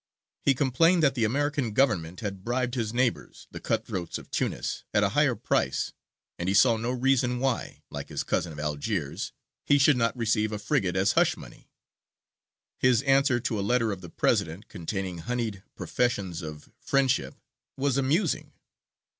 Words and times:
He 0.41 0.55
complained 0.55 1.03
that 1.03 1.13
the 1.13 1.25
American 1.25 1.73
Government 1.73 2.21
had 2.21 2.43
bribed 2.43 2.73
his 2.73 2.91
neighbours, 2.91 3.45
the 3.51 3.59
cut 3.59 3.85
throats 3.85 4.17
of 4.17 4.31
Tunis, 4.31 4.83
at 4.95 5.03
a 5.03 5.09
higher 5.09 5.35
price, 5.35 5.93
and 6.39 6.49
he 6.49 6.55
saw 6.55 6.75
no 6.75 6.89
reason 6.89 7.37
why, 7.37 7.83
like 7.91 8.09
his 8.09 8.23
cousin 8.23 8.51
of 8.51 8.59
Algiers, 8.59 9.31
he 9.63 9.77
should 9.77 9.97
not 9.97 10.17
receive 10.17 10.51
a 10.51 10.57
frigate 10.57 10.95
as 10.95 11.11
hush 11.11 11.37
money. 11.37 11.69
His 12.79 13.03
answer 13.03 13.39
to 13.41 13.59
a 13.59 13.61
letter 13.61 13.91
of 13.91 14.01
the 14.01 14.09
President, 14.09 14.69
containing 14.69 15.19
honeyed 15.19 15.61
professions 15.75 16.41
of 16.41 16.71
friendship, 16.79 17.35
was 17.77 17.95
amusing. 17.95 18.53